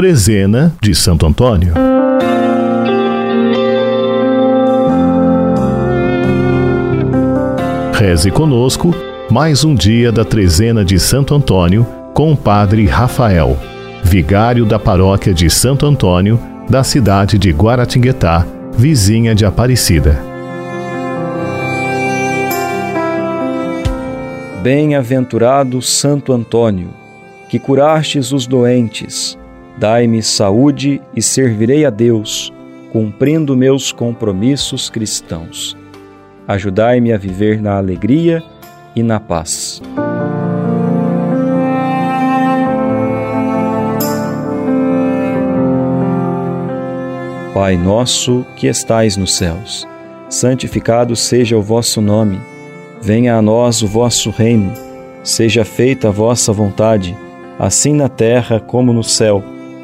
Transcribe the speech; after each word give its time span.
Trezena 0.00 0.74
de 0.80 0.94
Santo 0.94 1.26
Antônio. 1.26 1.74
Reze 7.92 8.30
conosco 8.30 8.94
mais 9.30 9.62
um 9.62 9.74
dia 9.74 10.10
da 10.10 10.24
Trezena 10.24 10.82
de 10.82 10.98
Santo 10.98 11.34
Antônio 11.34 11.86
com 12.14 12.32
o 12.32 12.36
Padre 12.36 12.86
Rafael, 12.86 13.58
vigário 14.02 14.64
da 14.64 14.78
paróquia 14.78 15.34
de 15.34 15.50
Santo 15.50 15.84
Antônio, 15.84 16.40
da 16.66 16.82
cidade 16.82 17.36
de 17.36 17.50
Guaratinguetá, 17.50 18.46
vizinha 18.72 19.34
de 19.34 19.44
Aparecida. 19.44 20.18
Bem-aventurado 24.62 25.82
Santo 25.82 26.32
Antônio, 26.32 26.88
que 27.50 27.58
curastes 27.58 28.32
os 28.32 28.46
doentes, 28.46 29.38
dai-me 29.78 30.22
saúde 30.22 31.00
e 31.14 31.22
servirei 31.22 31.84
a 31.84 31.90
Deus, 31.90 32.52
cumprindo 32.92 33.56
meus 33.56 33.92
compromissos 33.92 34.90
cristãos. 34.90 35.76
Ajudai-me 36.46 37.12
a 37.12 37.18
viver 37.18 37.60
na 37.60 37.76
alegria 37.76 38.42
e 38.96 39.02
na 39.02 39.20
paz. 39.20 39.80
Pai 47.54 47.76
nosso 47.76 48.44
que 48.56 48.66
estais 48.66 49.16
nos 49.16 49.36
céus, 49.36 49.86
santificado 50.28 51.14
seja 51.14 51.56
o 51.58 51.62
vosso 51.62 52.00
nome. 52.00 52.40
Venha 53.02 53.36
a 53.36 53.42
nós 53.42 53.82
o 53.82 53.86
vosso 53.86 54.30
reino. 54.30 54.72
Seja 55.22 55.64
feita 55.64 56.08
a 56.08 56.10
vossa 56.10 56.52
vontade, 56.52 57.16
assim 57.58 57.92
na 57.92 58.08
terra 58.08 58.58
como 58.58 58.92
no 58.92 59.04
céu. 59.04 59.44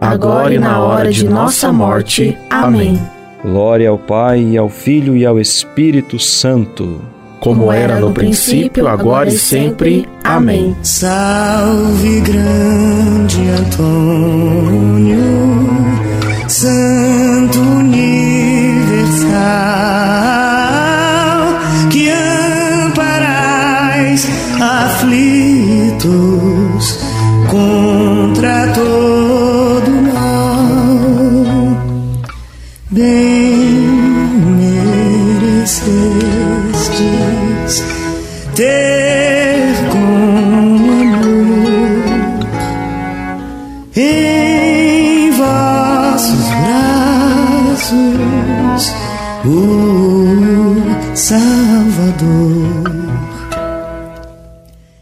agora 0.00 0.54
e 0.54 0.58
na 0.58 0.80
hora 0.80 1.10
de 1.10 1.24
nossa 1.24 1.72
morte. 1.72 2.36
Amém. 2.50 3.00
Glória 3.42 3.88
ao 3.88 3.98
Pai, 3.98 4.40
e 4.40 4.56
ao 4.56 4.68
Filho 4.68 5.16
e 5.16 5.24
ao 5.24 5.38
Espírito 5.38 6.18
Santo. 6.18 7.00
Como 7.40 7.70
era 7.70 8.00
no 8.00 8.10
princípio, 8.12 8.88
agora 8.88 9.28
e 9.28 9.38
sempre. 9.38 10.08
Amém. 10.24 10.76
Salve, 10.82 12.20
grande 12.20 13.48
Antônio, 13.48 15.20
Santo 16.48 17.60
Universal, 17.60 19.38
que 21.90 22.10
amparais 22.10 24.28
aflitos 24.60 26.08
contra 27.48 27.87
Bem 32.90 33.04
merecestes 34.56 35.74
ter 38.56 39.74
com 39.92 40.78
amor 41.02 41.28
em 43.94 45.30
vossos 45.32 46.48
braços 47.68 48.84
o 49.44 51.14
Salvador. 51.14 52.57